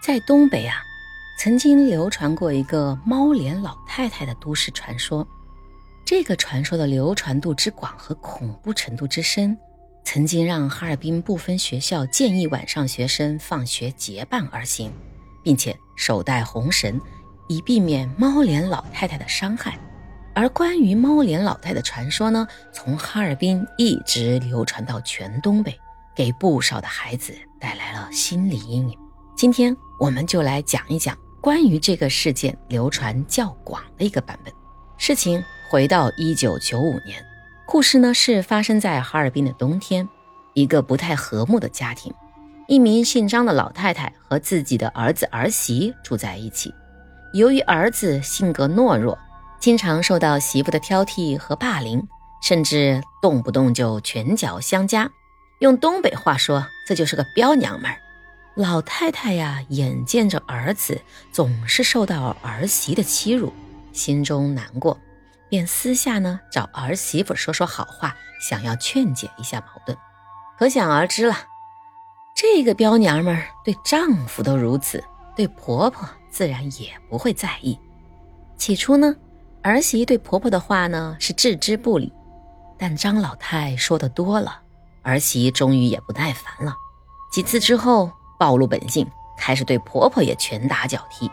[0.00, 0.76] 在东北啊，
[1.38, 5.26] 曾经流传过一个猫脸老太太的都市传说。
[6.04, 9.56] 这个传说的流传度之广和恐怖程度之深，
[10.04, 14.90] 曾经让哈尔滨部分学校建议晚上学生放学结伴而行，
[15.42, 16.98] 并且手戴红绳，
[17.48, 19.78] 以避免猫脸老太太的伤害。
[20.34, 25.78] 而关于猫脸老太的传说呢，从哈尔滨一直流传到全东北，
[26.16, 28.96] 给不少的孩子带来了心理阴影。
[29.38, 34.52] 今天我们就来讲一讲关于这个事件流传较广的一个版本。
[34.96, 37.24] 事情回到一九九五年，
[37.64, 40.08] 故事呢是发生在哈尔滨的冬天，
[40.54, 42.12] 一个不太和睦的家庭，
[42.66, 46.74] 一名姓张的老太太和自己的儿子儿媳住在一起。
[47.32, 49.16] 由于儿子性格懦弱，
[49.60, 52.04] 经常受到媳妇的挑剔和霸凌，
[52.42, 55.08] 甚至动不动就拳脚相加。
[55.60, 58.00] 用东北话说，这就是个彪娘们儿。
[58.58, 63.52] 老太太呀，眼见着儿子总是受到儿媳的欺辱，
[63.92, 64.98] 心中难过，
[65.48, 69.96] 便私下呢找儿媳妇说说好话，想要劝解一下矛盾。
[70.58, 71.36] 可想而知了，
[72.34, 75.04] 这个彪娘们对丈夫都如此，
[75.36, 77.78] 对婆婆自然也不会在意。
[78.56, 79.14] 起初呢，
[79.62, 82.12] 儿媳对婆婆的话呢是置之不理，
[82.76, 84.62] 但张老太说的多了，
[85.02, 86.74] 儿媳终于也不耐烦了。
[87.30, 88.10] 几次之后。
[88.38, 91.30] 暴露本性，开始对婆婆也拳打脚踢。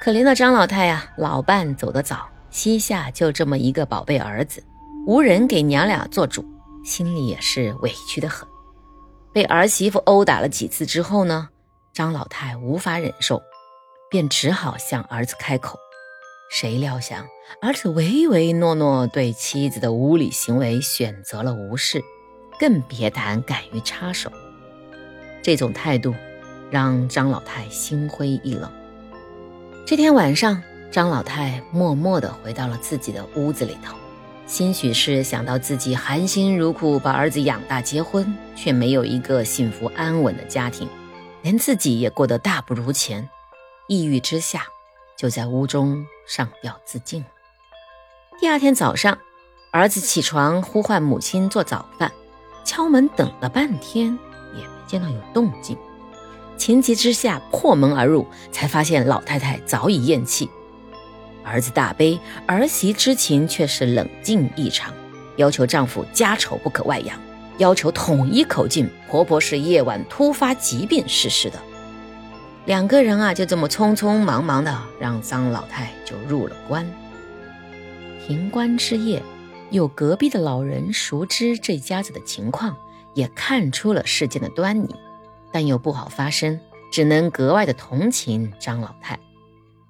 [0.00, 4.62] 可怜的张老太呀，老伴走得早，膝下就这么一个宝贝儿子，
[5.06, 6.44] 无人给娘俩做主，
[6.84, 8.48] 心里也是委屈的很。
[9.32, 11.48] 被儿媳妇殴打了几次之后呢，
[11.92, 13.40] 张老太无法忍受，
[14.10, 15.78] 便只好向儿子开口。
[16.50, 17.26] 谁料想，
[17.62, 22.02] 儿子唯唯诺诺，对妻子的无理行为选择了无视，
[22.58, 24.32] 更别谈敢于插手。
[25.42, 26.14] 这种态度
[26.70, 28.70] 让张老太心灰意冷。
[29.86, 33.96] 这天晚上，张老太默默地回到了自己的屋子里头，
[34.46, 40.88] 兴许是想到自己含辛茹苦把儿子养大结婚，却没有一个幸福安稳的家庭，
[41.42, 43.28] 连自己也过得大不如前，
[43.88, 44.64] 抑郁之下，
[45.16, 47.28] 就在屋中上吊自尽了。
[48.40, 49.18] 第二天早上，
[49.72, 52.12] 儿子起床呼唤母亲做早饭，
[52.64, 54.18] 敲门等了半天。
[54.90, 55.76] 见到有动静，
[56.56, 60.50] 情急之下破门而入，才发现老太太早已咽气。
[61.44, 64.92] 儿子大悲，儿媳之情却是冷静异常，
[65.36, 67.16] 要求丈夫家丑不可外扬，
[67.58, 68.90] 要求统一口径。
[69.08, 71.58] 婆婆是夜晚突发疾病逝世的。
[72.66, 76.84] 两个人啊，就这么匆匆忙忙的让张老太就入了关。
[78.26, 79.22] 停棺之夜，
[79.70, 82.74] 有隔壁的老人熟知这家子的情况。
[83.14, 84.88] 也看出了事件的端倪，
[85.52, 86.58] 但又不好发声，
[86.92, 89.18] 只能格外的同情张老太。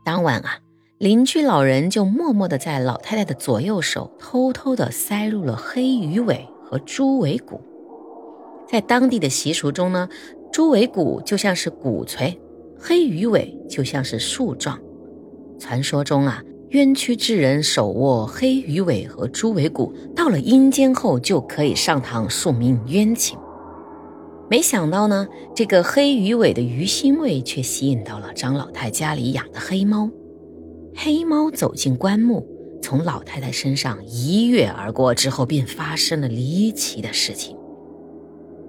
[0.05, 0.59] 当晚啊，
[0.99, 7.61] 邻居老人就默默的在老太太的左右手偷偷的塞入了黑鱼尾和猪尾骨。
[8.69, 10.09] 在当地的习俗中呢，
[10.53, 12.41] 猪尾骨就像是鼓槌，
[12.79, 14.79] 黑鱼尾就像是树状。
[15.59, 16.43] 传说中啊。
[16.71, 23.39] 冤屈之人手握黑鱼尾和猪尾骨，到了阴间后就可以上堂诉明冤情。
[24.51, 25.27] 没想到呢，
[25.57, 30.11] 这个黑鱼尾的鱼腥味却吸引到了张老太家里养的黑猫。
[30.95, 32.47] 黑猫走进棺木，
[32.83, 37.57] 从老太太身上一跃而过之后，便发生了离奇的事情。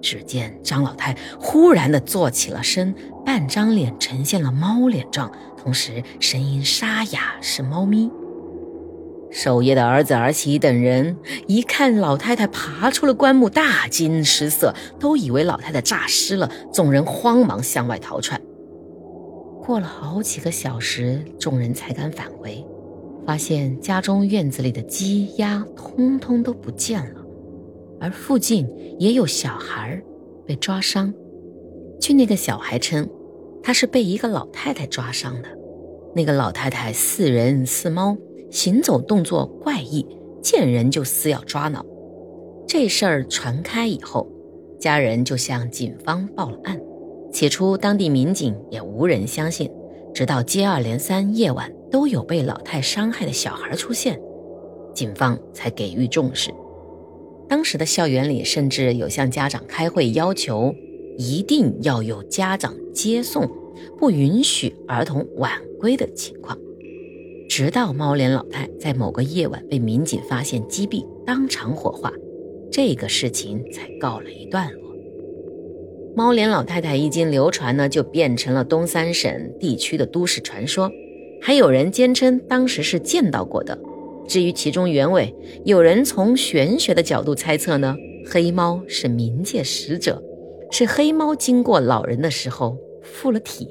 [0.00, 2.94] 只见张老太忽然的坐起了身，
[3.26, 5.30] 半张脸呈现了猫脸状。
[5.58, 8.10] 同时，声音沙哑，是猫咪。
[9.32, 11.16] 守夜的儿子、儿媳等人
[11.48, 16.50] 一看老太太爬出了棺木，大惊失色，都以为老太太诈尸了。
[16.72, 18.40] 众人慌忙向外逃窜。
[19.64, 22.64] 过了好几个小时，众人才敢返回，
[23.26, 27.20] 发现家中院子里的鸡鸭通通都不见了，
[27.98, 28.68] 而附近
[28.98, 30.00] 也有小孩
[30.46, 31.12] 被抓伤。
[31.98, 33.08] 据那个小孩称。
[33.64, 35.48] 他是被一个老太太抓伤的，
[36.16, 38.16] 那个老太太似人似猫，
[38.52, 40.06] 行走动作怪异，
[40.42, 41.84] 见人就撕咬抓挠。
[42.68, 44.28] 这事儿传开以后，
[44.78, 46.78] 家人就向警方报了案。
[47.32, 49.70] 起初，当地民警也无人相信，
[50.12, 54.20] 直到接二连三夜晚都有被老太伤害的小孩出现，
[54.92, 56.52] 警方才给予重视。
[57.48, 60.74] 当时的校园里，甚至有向家长开会要求。
[61.18, 63.46] 一定要有家长接送，
[63.98, 66.58] 不允许儿童晚归的情况。
[67.54, 72.10] 直到猫脸老太在某个夜晚被民警发现击毙，当场火化，
[72.70, 74.96] 这个事情才告了一段落。
[76.16, 80.90] 猫脸老太太一经流传呢，就变成了东三省地区的都市传说，
[81.42, 83.78] 还有人坚称当时是见到过的。
[84.26, 85.34] 至于其中原委，
[85.66, 87.94] 有人从玄学的角度猜测呢，
[88.24, 90.22] 黑猫是冥界使者，
[90.70, 93.68] 是黑猫经过老人的时候附了体，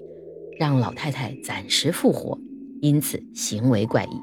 [0.60, 2.38] 让老太太暂时复活，
[2.82, 4.22] 因此行为怪异。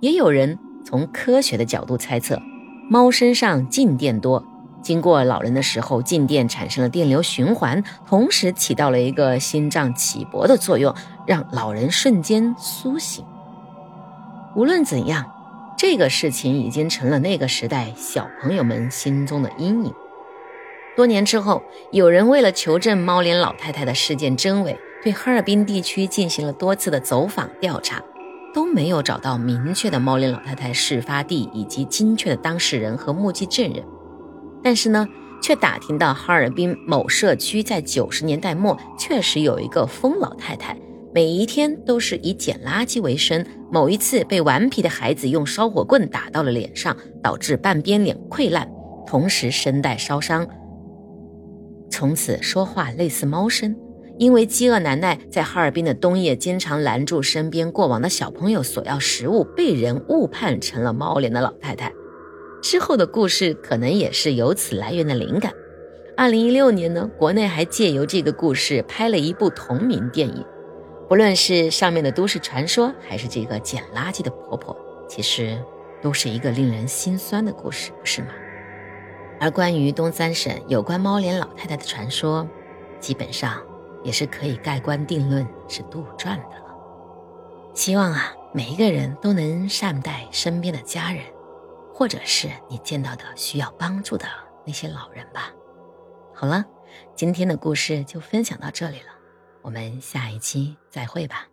[0.00, 2.40] 也有人从科学的角度猜测，
[2.88, 4.44] 猫身上静电多。
[4.82, 10.94] 经过老人的时候，静电产生了电流循环，同时起到了一个心脏起搏的作用，
[11.26, 13.24] 让老人瞬间苏醒。
[14.54, 15.28] 无论怎样，
[15.76, 19.92] 这个事情已经成了那个时代小朋友们心中的阴影。
[20.94, 28.02] 多年之后，有人为了求证猫脸老太太的事件真伪，对哈尔滨地区进行了多次的走访调查，
[28.52, 33.84] 都没有找到明确的猫脸老太太事发地以及精确的当事人和目击证人。
[34.64, 35.06] 但是呢，
[35.40, 40.76] 却打听到哈尔滨某社区在九十年代末确实有一个疯老太太，
[41.14, 43.46] 每一天都是以捡垃圾为生。
[43.70, 48.68] 某一次被顽皮的孩子用烧火棍打到了脸上，导致半边脸溃烂，
[49.06, 50.44] 同时声带烧伤，
[51.92, 53.72] 从此说话类似猫声。
[54.18, 61.92] 因为饥饿难耐，在哈尔滨的冬夜经常拦住身边过往的小朋友索要食物，被人误判成了猫脸的老太太。
[62.62, 65.52] 之后的故事可能也是由此来源的灵感。
[66.16, 70.44] 二零一六年呢，国内还借由这个故事拍了一部同名电影。
[71.08, 74.76] 不论是上面的都市传说，还是这个捡垃圾的婆婆，
[75.08, 75.56] 其实
[76.02, 78.28] 都是一个令人心酸的故事，不是吗？
[79.38, 82.48] 而关于东三省有关猫脸老太太的传说，
[82.98, 83.62] 基本上
[84.02, 86.74] 也是可以盖棺定论是杜撰的了。
[87.74, 91.22] 希望啊，每一个人都能善待身边的家人。
[91.98, 94.26] 或者是你见到的需要帮助的
[94.66, 95.50] 那些老人吧。
[96.34, 96.62] 好了，
[97.14, 99.06] 今天的故事就分享到这里了，
[99.62, 101.46] 我们下一期再会吧。